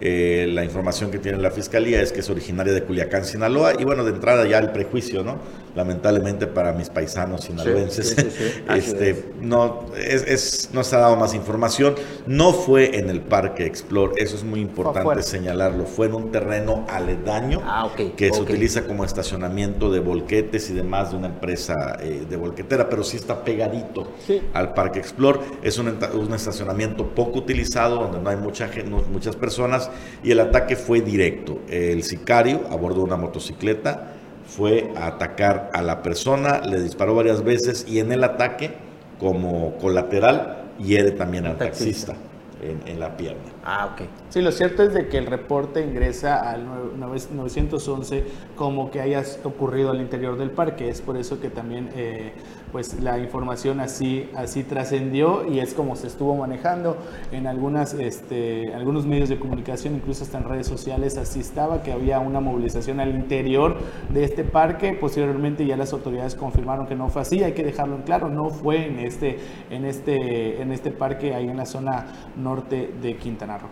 [0.00, 3.74] eh, la información que tiene la fiscalía es que es originaria de Culiacán, Sinaloa.
[3.78, 5.36] Y bueno, de entrada ya el prejuicio, ¿no?
[5.74, 8.62] Lamentablemente para mis paisanos sinaloenses, sí, sí, sí.
[8.68, 9.24] Así este, es.
[9.40, 11.94] no, es, es- no se ha dado más información.
[12.26, 15.84] No fue en el Parque Explore, eso es muy importante señalarlo.
[15.84, 21.10] Fue en un terreno aledaño Ah, que se utiliza como estacionamiento de volquetes y demás
[21.12, 24.08] de una empresa eh, de volquetera, pero sí está pegadito
[24.54, 25.40] al Parque Explore.
[25.62, 29.89] Es un, un estacionamiento poco utilizado, donde no hay mucha, no- muchas personas,
[30.22, 31.58] y el ataque fue directo.
[31.68, 34.12] El sicario, a bordo de una motocicleta,
[34.46, 38.72] fue a atacar a la persona, le disparó varias veces y en el ataque,
[39.18, 42.14] como colateral, hiere también al Taxista.
[42.14, 42.30] taxista
[42.62, 43.40] en, en la pierna.
[43.64, 44.02] Ah, ok.
[44.28, 48.24] Sí, lo cierto es de que el reporte ingresa al nue- 911
[48.56, 50.88] como que haya ocurrido al interior del parque.
[50.90, 52.32] Es por eso que también eh,
[52.72, 56.96] pues la información así, así trascendió y es como se estuvo manejando
[57.32, 61.92] en algunas, este, algunos medios de comunicación, incluso hasta en redes sociales, así estaba, que
[61.92, 63.76] había una movilización al interior
[64.12, 64.96] de este parque.
[65.00, 68.50] Posteriormente ya las autoridades confirmaron que no fue así, hay que dejarlo en claro, no
[68.50, 69.38] fue en este,
[69.70, 72.06] en este, en este parque ahí en la zona
[72.36, 73.68] norte de Quintana Roo.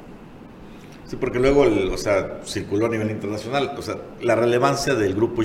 [1.09, 3.73] Sí, porque luego, el- o sea, circuló a nivel internacional.
[3.79, 5.43] O sea, la relevancia del grupo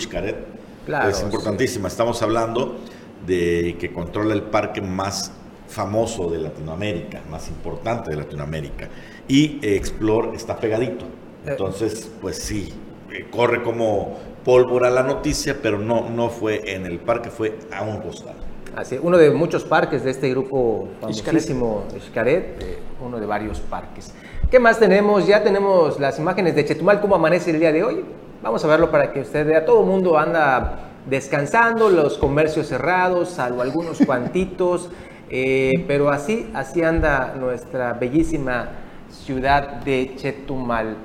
[0.86, 1.88] Claro, es importantísima.
[1.88, 2.78] Estamos hablando
[3.26, 5.32] de que controla el parque más
[5.68, 8.90] famoso de Latinoamérica, más importante de Latinoamérica.
[9.28, 11.06] Y eh, Explore está pegadito.
[11.46, 12.74] Entonces, pues sí,
[13.12, 17.82] eh, corre como pólvora la noticia, pero no, no fue en el parque, fue a
[17.82, 18.38] un costado.
[18.76, 24.14] Así, uno de muchos parques de este grupo famosísimo Xcaret, eh, uno de varios parques.
[24.50, 25.28] ¿Qué más tenemos?
[25.28, 28.04] Ya tenemos las imágenes de Chetumal, cómo amanece el día de hoy.
[28.42, 29.66] Vamos a verlo para que usted vea.
[29.66, 34.90] Todo el mundo anda descansando, los comercios cerrados, salvo algunos cuantitos,
[35.30, 38.70] eh, pero así, así anda nuestra bellísima
[39.10, 40.96] ciudad de Chetumal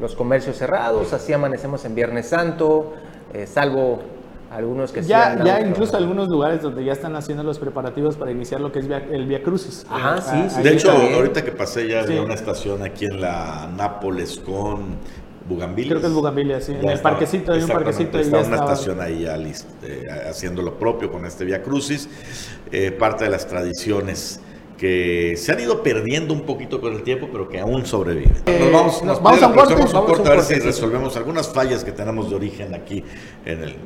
[0.00, 2.94] los comercios cerrados, así amanecemos en Viernes Santo,
[3.32, 4.02] eh, salvo
[4.50, 8.60] algunos que Ya, ya incluso algunos lugares donde ya están haciendo los preparativos para iniciar
[8.60, 9.86] lo que es via- el Via Crucis.
[9.88, 10.62] Ajá, Eh, sí, ah, sí.
[10.62, 11.14] De hecho, también.
[11.14, 12.14] ahorita que pasé ya Sí.
[12.14, 14.96] de una estación aquí en la Nápoles con
[15.48, 15.90] Bugambiles.
[15.90, 16.72] Creo que es Bugambilia, sí.
[16.72, 18.72] En el parquecito, hay un parquecito está ya una estaba.
[18.72, 22.08] estación ahí ya list- eh, haciendo lo propio con este Via Crucis.
[22.70, 24.40] Eh, parte de las tradiciones
[24.78, 28.32] que se han ido perdiendo un poquito con el tiempo, pero que aún sobreviven.
[28.46, 31.16] nos vamos, nos vamos a un corte, vamos a un corte a ver si resolvemos
[31.16, 33.04] algunas fallas que tenemos de origen aquí
[33.44, 33.76] en el...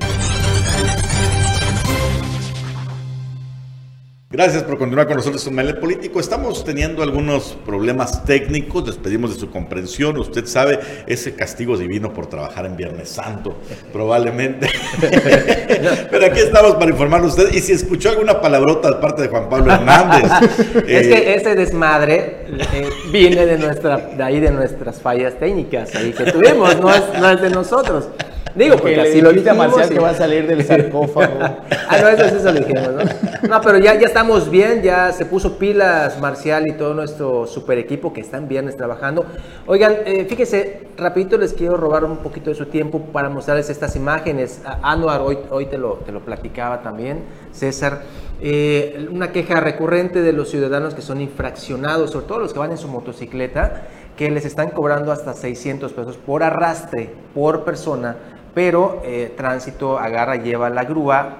[4.37, 6.21] Gracias por continuar con nosotros en Melet Político.
[6.21, 10.19] Estamos teniendo algunos problemas técnicos, les pedimos de su comprensión.
[10.19, 13.57] Usted sabe, ese castigo divino por trabajar en Viernes Santo,
[13.95, 14.69] probablemente.
[16.11, 17.55] Pero aquí estamos para informarle a usted.
[17.55, 20.31] Y si escuchó alguna palabrota de parte de Juan Pablo Hernández,
[20.87, 22.45] Es eh, que ese desmadre
[22.75, 27.05] eh, viene de, nuestra, de ahí de nuestras fallas técnicas ahí que tuvimos, no es,
[27.19, 28.11] no es de nosotros.
[28.57, 29.57] Digo, porque así lo dijimos.
[29.59, 31.39] Marcial y- que va a salir del sarcófago.
[31.41, 33.49] ah, no, eso, eso lo dijimos, ¿no?
[33.49, 37.79] No, pero ya, ya estamos bien, ya se puso pilas Marcial y todo nuestro super
[37.79, 39.27] equipo que están viernes trabajando.
[39.67, 43.95] Oigan, eh, fíjese, rapidito les quiero robar un poquito de su tiempo para mostrarles estas
[43.95, 44.63] imágenes.
[44.83, 47.21] Anuar, hoy, hoy te, lo, te lo platicaba también,
[47.53, 48.03] César.
[48.41, 52.71] Eh, una queja recurrente de los ciudadanos que son infraccionados, sobre todo los que van
[52.71, 53.83] en su motocicleta,
[54.17, 58.17] que les están cobrando hasta 600 pesos por arrastre, por persona,
[58.57, 61.37] pero eh, tránsito agarra, lleva la grúa,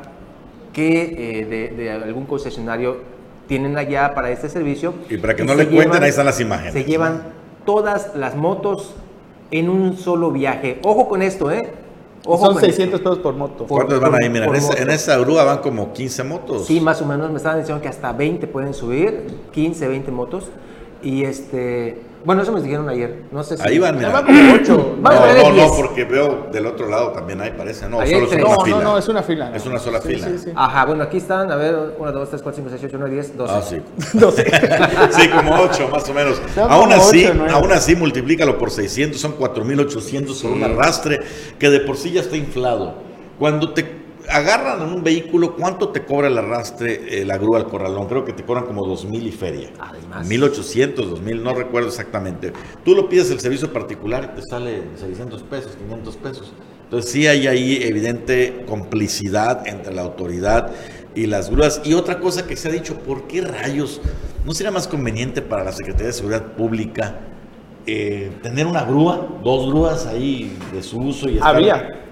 [0.75, 2.99] que eh, de, de algún concesionario
[3.49, 4.93] tienen allá para este servicio.
[5.09, 6.75] Y para que no le cuenten, ahí están las imágenes.
[6.75, 7.23] Se llevan
[7.65, 8.95] todas las motos
[9.51, 10.79] en un solo viaje.
[10.85, 11.71] Ojo con esto, ¿eh?
[12.27, 13.65] Ojo Son con 600 pesos por moto.
[13.67, 14.29] ¿Cuántas van ahí?
[14.29, 16.67] Mira, en esa, en esa grúa van como 15 motos.
[16.67, 20.51] Sí, más o menos me estaban diciendo que hasta 20 pueden subir, 15, 20 motos.
[21.03, 23.23] Y este, bueno, eso me dijeron ayer.
[23.31, 23.63] No sé si.
[23.67, 24.11] Ahí van, mira.
[24.11, 24.97] Van como 8.
[25.01, 25.71] Vamos a no, no, no, 10.
[25.73, 27.89] porque veo del otro lado también hay, parece.
[27.89, 28.77] No, Ahí solo es una No, fila.
[28.79, 29.53] no, no, es una fila.
[29.55, 30.27] Es una sola Sí, fila.
[30.29, 30.53] Sí, sí.
[30.55, 33.37] Ajá, bueno, aquí están, a ver, 1, 2, 3, 4, 5, 6, 8, 9, 10,
[33.37, 33.53] 12.
[33.55, 33.81] Ah, sí.
[34.19, 34.45] 12.
[35.11, 36.41] Sí, como 8 más o menos.
[36.55, 37.53] Son Aún así, ocho, nueve.
[37.53, 41.21] aún así multiplícalo por 600, son 4800 por un arrastre
[41.59, 42.95] que de por sí ya está inflado.
[43.39, 43.96] Cuando te
[44.37, 48.07] agarran en un vehículo, ¿cuánto te cobra el arrastre, eh, la grúa al corralón?
[48.09, 49.71] Creo que te cobran como 2000 y feria.
[49.79, 50.27] Además.
[50.27, 52.53] 1800, 2000, no recuerdo exactamente.
[52.85, 56.53] Tú lo pides el servicio particular y te sale 600 pesos, 500 pesos.
[56.85, 60.71] Entonces sí hay ahí evidente complicidad entre la autoridad
[61.15, 61.81] y las grúas.
[61.85, 64.01] Y otra cosa que se ha dicho, ¿por qué rayos
[64.45, 67.21] no sería más conveniente para la Secretaría de Seguridad Pública
[67.87, 71.29] eh, tener una grúa, dos grúas ahí de su uso?
[71.29, 72.03] y estar- Había.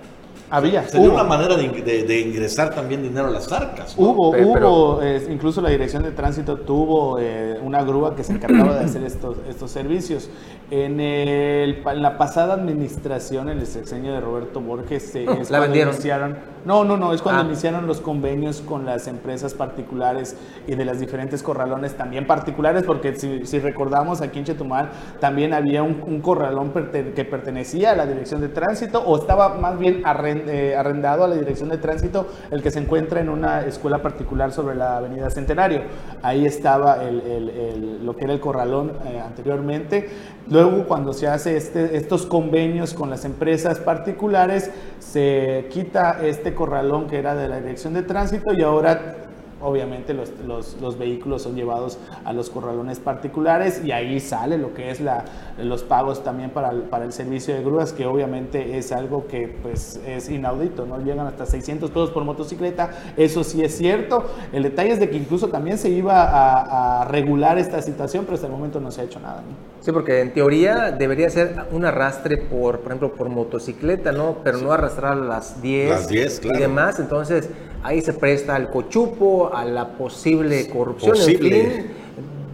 [0.56, 0.86] Había.
[0.88, 1.14] Sería hubo.
[1.14, 3.98] una manera de, ing- de- de ingresar también dinero a las arcas.
[3.98, 4.06] ¿no?
[4.10, 8.32] Hubo, pero- hubo, eh, incluso la Dirección de Tránsito tuvo eh, una grúa que se
[8.34, 10.30] encargaba de hacer estos, estos servicios.
[10.70, 15.50] En, el, en la pasada administración, en el sexenio de Roberto Borges, se- No, es
[15.50, 15.94] la cuando vendieron.
[15.94, 16.36] iniciaron.
[16.64, 17.44] No, no, no, es cuando Ah.
[17.44, 20.36] iniciaron los convenios con las empresas particulares
[20.66, 24.88] y de las diferentes corralones también particulares, porque si, si recordamos aquí en Chetumal
[25.20, 29.56] también había un, un corralón perte- que pertenecía a la Dirección de Tránsito o estaba
[29.56, 30.43] más bien arren- eh,
[30.76, 34.74] arrendado a la Dirección de Tránsito, el que se encuentra en una escuela particular sobre
[34.76, 35.82] la Avenida Centenario.
[36.22, 40.08] Ahí estaba el- lo que era el corralón eh, anteriormente.
[40.50, 47.06] Luego, cuando se hace este- estos convenios con las empresas particulares, se quita este corralón
[47.06, 49.16] que era de la Dirección de Tránsito y ahora
[49.64, 54.74] obviamente los, los- los vehículos son llevados a los corralones particulares y ahí sale lo
[54.74, 55.24] que es la,
[55.58, 59.48] los pagos también para el, para el servicio de grúas, que obviamente es algo que
[59.62, 60.98] pues es inaudito, ¿no?
[61.00, 64.24] Llegan hasta 600 pesos por motocicleta, eso sí es cierto.
[64.52, 68.34] El detalle es de que incluso también se iba a, a regular esta situación, pero
[68.34, 69.42] hasta el momento no se ha hecho nada.
[69.42, 69.74] ¿no?
[69.80, 74.36] Sí, porque en teoría debería ser un arrastre por, por ejemplo, por motocicleta, ¿no?
[74.42, 76.58] Pero no arrastrar las 10 Las 10, claro.
[76.58, 76.98] y demás.
[76.98, 77.50] Entonces,
[77.82, 81.16] ahí se presta al cochupo, a la posible corrupción.
[81.16, 81.50] en Posible.
[81.70, 81.86] fin.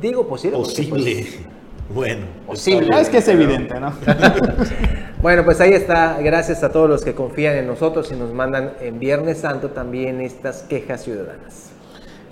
[0.00, 0.56] Digo posible.
[0.58, 1.26] porque, Posible.
[1.26, 1.38] pues,
[1.94, 2.26] Bueno.
[2.46, 2.88] Posible.
[2.88, 3.92] No, es que es evidente, ¿no?
[5.22, 6.18] Bueno, pues ahí está.
[6.22, 10.20] Gracias a todos los que confían en nosotros y nos mandan en Viernes Santo también
[10.22, 11.70] estas quejas ciudadanas.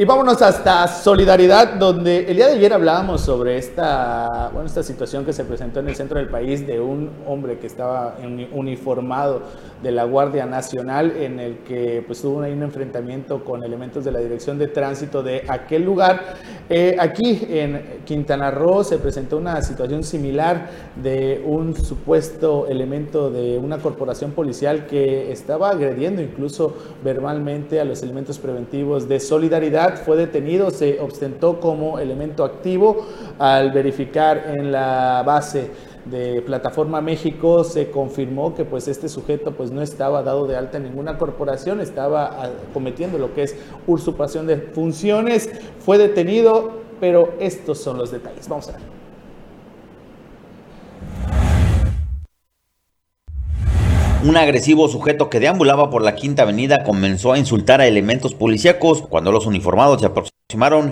[0.00, 5.24] Y vámonos hasta Solidaridad, donde el día de ayer hablábamos sobre esta, bueno, esta situación
[5.24, 9.42] que se presentó en el centro del país de un hombre que estaba uni- uniformado
[9.82, 14.12] de la Guardia Nacional, en el que pues tuvo ahí un enfrentamiento con elementos de
[14.12, 16.36] la Dirección de Tránsito de aquel lugar.
[16.70, 23.58] Eh, aquí en Quintana Roo se presentó una situación similar de un supuesto elemento de
[23.58, 29.87] una corporación policial que estaba agrediendo incluso verbalmente a los elementos preventivos de solidaridad.
[29.96, 33.06] Fue detenido, se ostentó como elemento activo
[33.38, 35.70] al verificar en la base
[36.10, 40.78] de Plataforma México se confirmó que pues este sujeto pues no estaba dado de alta
[40.78, 46.70] en ninguna corporación, estaba ah, cometiendo lo que es usurpación de funciones, fue detenido,
[47.00, 48.48] pero estos son los detalles.
[48.48, 48.97] Vamos a ver.
[54.24, 59.02] Un agresivo sujeto que deambulaba por la Quinta Avenida comenzó a insultar a elementos policíacos.
[59.02, 60.37] Cuando los uniformados se aproximaron,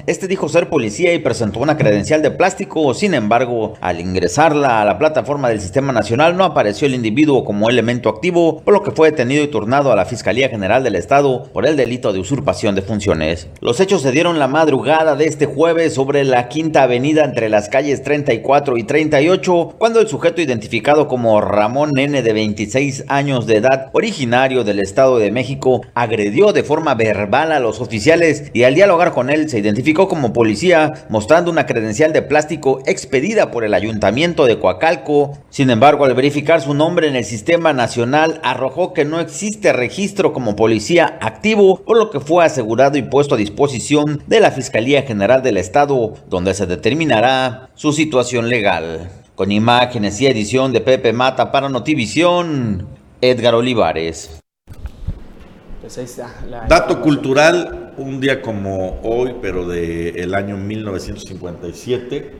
[0.06, 2.92] este dijo ser policía y presentó una credencial de plástico.
[2.92, 7.70] Sin embargo, al ingresarla a la plataforma del Sistema Nacional no apareció el individuo como
[7.70, 11.44] elemento activo, por lo que fue detenido y turnado a la Fiscalía General del Estado
[11.54, 13.48] por el delito de usurpación de funciones.
[13.62, 17.70] Los hechos se dieron la madrugada de este jueves sobre la Quinta Avenida entre las
[17.70, 23.56] calles 34 y 38, cuando el sujeto identificado como Ramón N de 26 años de
[23.56, 28.74] edad, originario del Estado de México, agredió de forma verbal a los oficiales y al
[28.74, 33.74] dialogar con él se identificó como policía, mostrando una credencial de plástico expedida por el
[33.74, 35.38] Ayuntamiento de Coacalco.
[35.50, 40.32] Sin embargo, al verificar su nombre en el Sistema Nacional, arrojó que no existe registro
[40.32, 45.02] como policía activo, por lo que fue asegurado y puesto a disposición de la Fiscalía
[45.02, 49.10] General del Estado, donde se determinará su situación legal.
[49.34, 52.88] Con imágenes y edición de Pepe Mata para Notivisión,
[53.20, 54.40] Edgar Olivares.
[55.86, 56.34] Pues ahí está.
[56.50, 62.32] la Dato cultural, un día como hoy, pero del año 1957,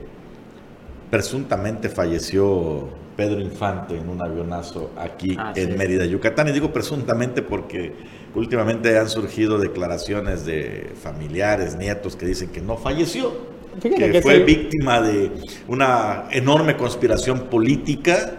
[1.09, 6.49] presuntamente falleció Pedro Infante en un avionazo aquí en Mérida, Yucatán.
[6.49, 7.93] Y digo presuntamente porque
[8.35, 13.33] últimamente han surgido declaraciones de familiares, nietos que dicen que no falleció,
[13.81, 15.31] que, fue víctima de
[15.67, 18.33] una enorme conspiración política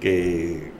[0.00, 0.72] que,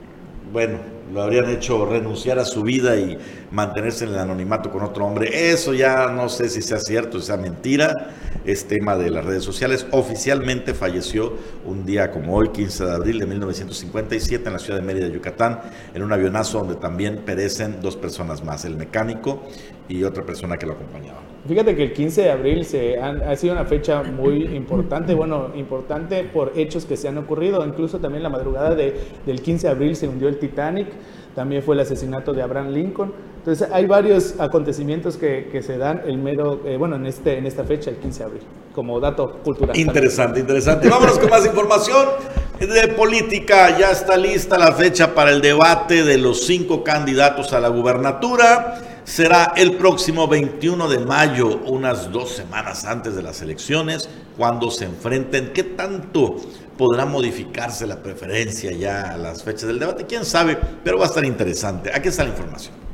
[0.51, 3.17] bueno, lo habrían hecho renunciar a su vida y
[3.51, 5.51] mantenerse en el anonimato con otro hombre.
[5.51, 8.11] Eso ya no sé si sea cierto, si sea mentira,
[8.45, 9.85] es tema de las redes sociales.
[9.91, 11.33] Oficialmente falleció
[11.65, 15.61] un día como hoy, 15 de abril de 1957, en la ciudad de Mérida, Yucatán,
[15.93, 19.43] en un avionazo donde también perecen dos personas más, el mecánico
[19.87, 21.34] y otra persona que lo acompañaba.
[21.47, 26.23] Fíjate que el 15 de abril se ha sido una fecha muy importante, bueno, importante
[26.23, 28.95] por hechos que se han ocurrido, incluso también la madrugada de,
[29.27, 30.87] del 15 de abril se hundió el Titanic,
[31.35, 36.01] también fue el asesinato de Abraham Lincoln, entonces hay varios acontecimientos que, que se dan
[36.07, 38.41] el mero, eh, bueno, en, este, en esta fecha, el 15 de abril,
[38.73, 39.77] como dato cultural.
[39.77, 40.89] Interesante, interesante.
[40.89, 42.07] Vámonos con más información
[42.59, 43.77] de política.
[43.77, 48.94] Ya está lista la fecha para el debate de los cinco candidatos a la gubernatura
[49.05, 54.85] será el próximo 21 de mayo, unas dos semanas antes de las elecciones, cuando se
[54.85, 55.53] enfrenten.
[55.53, 56.35] ¿Qué tanto
[56.77, 60.05] podrá modificarse la preferencia ya a las fechas del debate?
[60.05, 60.57] ¿Quién sabe?
[60.83, 61.91] Pero va a estar interesante.
[61.93, 62.84] Aquí está la información.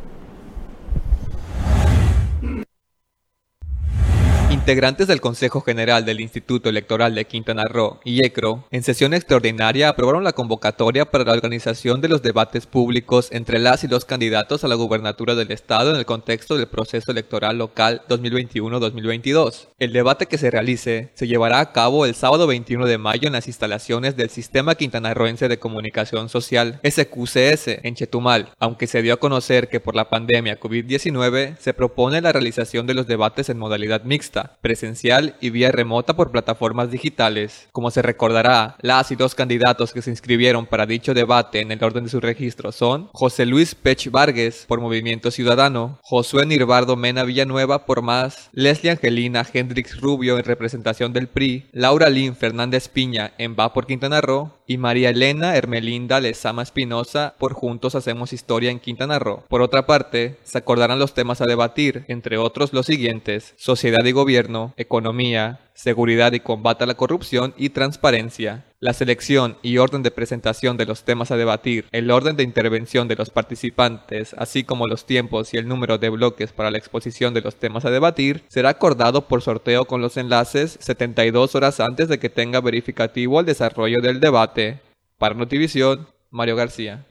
[4.62, 9.90] Integrantes del Consejo General del Instituto Electoral de Quintana Roo y ECRO, en sesión extraordinaria
[9.90, 14.64] aprobaron la convocatoria para la organización de los debates públicos entre las y los candidatos
[14.64, 19.70] a la gubernatura del Estado en el contexto del proceso electoral local 2021-2022.
[19.80, 23.34] El debate que se realice se llevará a cabo el sábado 21 de mayo en
[23.34, 29.20] las instalaciones del Sistema Quintanarroense de Comunicación Social, SQCS, en Chetumal, aunque se dio a
[29.20, 34.04] conocer que por la pandemia COVID-19 se propone la realización de los debates en modalidad
[34.04, 37.68] mixta, presencial y vía remota por plataformas digitales.
[37.72, 41.84] Como se recordará, las y dos candidatos que se inscribieron para dicho debate en el
[41.84, 47.24] orden de su registro son José Luis Pech Vargas por Movimiento Ciudadano, Josué Nirbardo Mena
[47.24, 53.34] Villanueva por Más, Leslie Angelina Hendrix Rubio en representación del PRI, Laura Lynn Fernández Piña
[53.38, 58.72] en Va por Quintana Roo y María Elena Hermelinda Lezama Espinosa por Juntos Hacemos Historia
[58.72, 59.44] en Quintana Roo.
[59.50, 64.14] Por otra parte, se acordarán los temas a debatir, entre otros los siguientes, sociedad y
[64.14, 68.66] gobierno, economía, seguridad y combate a la corrupción y transparencia.
[68.80, 73.08] La selección y orden de presentación de los temas a debatir, el orden de intervención
[73.08, 77.34] de los participantes, así como los tiempos y el número de bloques para la exposición
[77.34, 82.08] de los temas a debatir, será acordado por sorteo con los enlaces 72 horas antes
[82.08, 84.82] de que tenga verificativo el desarrollo del debate.
[85.18, 87.06] Para Notivisión, Mario García.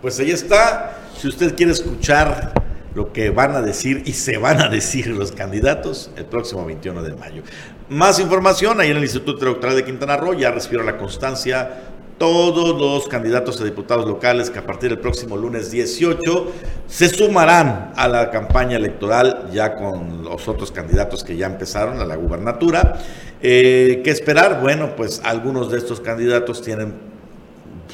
[0.00, 0.98] Pues ahí está.
[1.16, 2.52] Si usted quiere escuchar
[2.94, 7.02] lo que van a decir y se van a decir los candidatos el próximo 21
[7.02, 7.42] de mayo.
[7.88, 12.80] Más información ahí en el Instituto Electoral de Quintana Roo, ya respiro la constancia todos
[12.80, 16.52] los candidatos a diputados locales que a partir del próximo lunes 18
[16.86, 22.04] se sumarán a la campaña electoral ya con los otros candidatos que ya empezaron a
[22.04, 23.00] la gubernatura.
[23.42, 24.60] Eh, ¿Qué esperar?
[24.60, 27.11] Bueno, pues algunos de estos candidatos tienen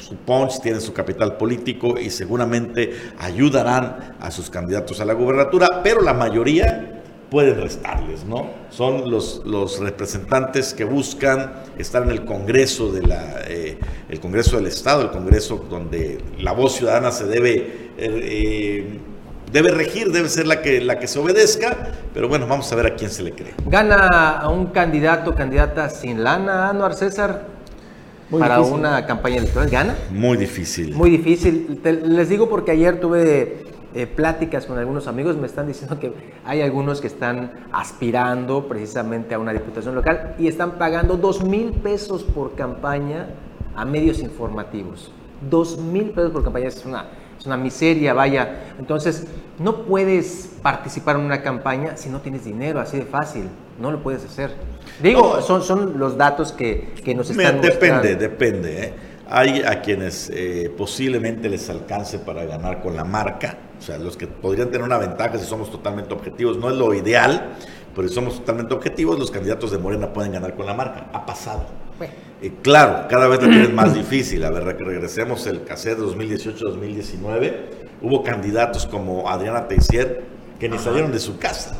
[0.09, 6.01] su tienen su capital político y seguramente ayudarán a sus candidatos a la gubernatura, pero
[6.01, 8.49] la mayoría pueden restarles, ¿no?
[8.71, 13.77] Son los, representantes que buscan estar en el Congreso de la, eh,
[14.09, 18.99] el Congreso del Estado, el Congreso donde la voz ciudadana se debe eh,
[19.51, 21.75] debe regir, debe ser la que, la que se obedezca,
[22.13, 23.53] pero bueno, vamos a ver a quién se le cree.
[23.65, 27.58] ¿Gana a un candidato, candidata sin lana, Anuar César?
[28.29, 29.69] Para una campaña electoral.
[29.69, 29.95] ¿Gana?
[30.11, 30.93] Muy difícil.
[30.93, 31.79] Muy difícil.
[31.83, 33.65] les digo porque ayer tuve
[33.95, 36.13] eh, pláticas con algunos amigos, me están diciendo que
[36.45, 41.71] hay algunos que están aspirando precisamente a una diputación local y están pagando dos mil
[41.71, 43.29] pesos por campaña
[43.75, 45.11] a medios informativos.
[45.49, 47.05] Dos mil pesos por campaña es una,
[47.39, 48.73] es una miseria, vaya.
[48.77, 49.25] Entonces,
[49.57, 53.45] no puedes participar en una campaña si no tienes dinero, así de fácil.
[53.79, 54.51] No lo puedes hacer.
[55.01, 58.83] Digo, son, son los datos que, que nos están Depende, depende.
[58.83, 58.93] ¿eh?
[59.29, 64.17] Hay a quienes eh, posiblemente les alcance para ganar con la marca, o sea, los
[64.17, 66.57] que podrían tener una ventaja si somos totalmente objetivos.
[66.57, 67.51] No es lo ideal,
[67.95, 71.07] pero si somos totalmente objetivos, los candidatos de Morena pueden ganar con la marca.
[71.13, 71.65] Ha pasado.
[72.41, 74.43] Eh, claro, cada vez la tienen más difícil.
[74.43, 77.53] A ver, que regresemos el cassette 2018-2019.
[78.01, 80.23] Hubo candidatos como Adriana Teixier
[80.59, 81.75] que ni salieron de su casa.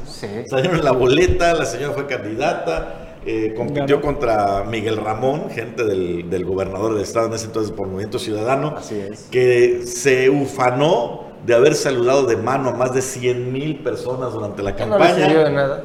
[0.50, 6.46] Salieron en la boleta, la señora fue candidata eh, compitió contra Miguel Ramón, gente del,
[6.46, 8.76] gobernador del estado en ese entonces por Movimiento Ciudadano,
[9.30, 14.64] que se ufanó de haber saludado de mano a más de 100 mil personas durante
[14.64, 15.28] la campaña.
[15.28, 15.84] No de nada.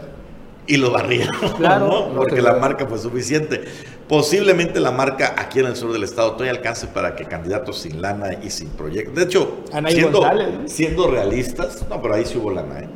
[0.66, 2.14] Y lo barrieron, Claro, ¿no?
[2.14, 3.64] porque la marca fue suficiente.
[4.08, 8.02] Posiblemente la marca aquí en el sur del estado todavía alcance para que candidatos sin
[8.02, 9.12] lana y sin proyecto.
[9.12, 10.22] De hecho, siendo,
[10.66, 12.88] siendo realistas, no, pero ahí sí hubo lana, ¿eh?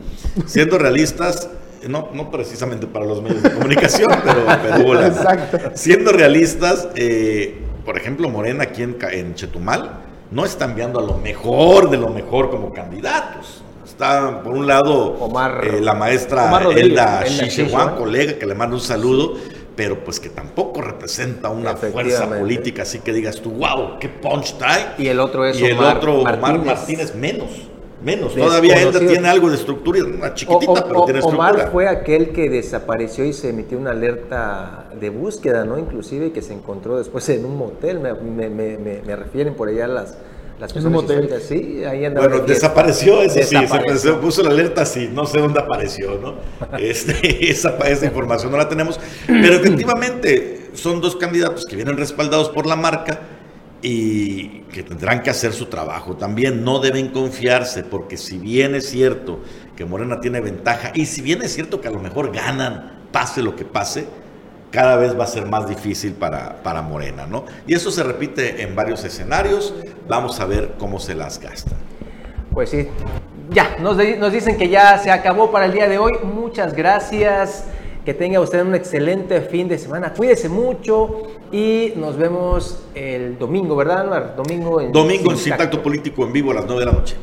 [0.46, 1.48] Siendo realistas,
[1.88, 5.08] no, no precisamente para los medios de comunicación, pero, pero hubo lana.
[5.08, 5.70] Exacto.
[5.74, 10.00] Siendo realistas, eh, por ejemplo, Morena aquí en, Chetumal
[10.30, 13.62] no está enviando a lo mejor de lo mejor como candidatos.
[13.98, 17.96] Está, por un lado, Omar- eh, la maestra Omar Elda Shishewan.
[17.96, 19.34] colega, que le mando un saludo,
[19.74, 24.56] pero pues que tampoco representa una fuerza política, así que digas tú, wow, qué punch
[24.56, 24.94] trae.
[24.98, 26.66] Y el otro es Y el Omar otro, Omar Martínez.
[26.78, 27.48] Martínez, menos.
[28.00, 28.36] Menos.
[28.36, 31.50] Todavía Elda tiene algo de estructura, una chiquitita, o- pero tiene estructura.
[31.50, 35.76] Omar fue aquel que desapareció y se emitió una alerta de búsqueda, ¿no?
[35.76, 37.98] Inclusive y que se encontró después en un motel.
[37.98, 40.16] Me, me- me- me- me refieren por allá las,
[40.58, 41.24] las En un personas motel.
[41.24, 41.48] históricas.
[41.48, 44.12] Sí, ahí andaba Bueno, de desapareció, eso sí, se Desapareció.
[44.14, 46.34] puso- puso la alerta, sí, no sé dónde apareció, ¿no?
[46.78, 52.48] Este, esa, esa información no la tenemos, pero efectivamente son dos candidatos que vienen respaldados
[52.50, 53.20] por la marca
[53.80, 56.16] y que tendrán que hacer su trabajo.
[56.16, 59.40] También no deben confiarse, porque si bien es cierto
[59.76, 63.42] que Morena tiene ventaja, y si bien es cierto que a lo mejor ganan, pase
[63.42, 64.06] lo que pase,
[64.70, 67.44] cada vez va a ser más difícil para, para Morena, ¿no?
[67.66, 69.74] Y eso se repite en varios escenarios,
[70.08, 71.78] vamos a ver cómo se las gastan.
[72.52, 72.88] Pues sí.
[73.50, 76.12] Ya, nos, di- nos dicen que ya se acabó para el día de hoy.
[76.22, 77.64] Muchas gracias.
[78.04, 80.12] Que tenga usted un excelente fin de semana.
[80.14, 84.34] Cuídese mucho y nos vemos el domingo, ¿verdad, Anuar?
[84.36, 87.16] Domingo en Domingo en Sintacto Político en vivo a las 9 de la noche.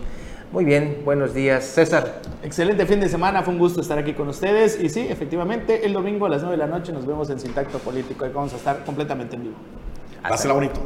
[0.55, 1.65] Muy bien, buenos días.
[1.65, 2.21] César.
[2.41, 4.81] Excelente fin de semana, fue un gusto estar aquí con ustedes.
[4.81, 7.77] Y sí, efectivamente, el domingo a las 9 de la noche nos vemos en Sintacto
[7.79, 8.23] Político.
[8.23, 9.55] Ahí vamos a estar completamente en vivo.
[10.21, 10.79] Pásela bonito.